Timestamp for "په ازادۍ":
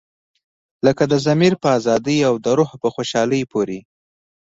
1.63-2.17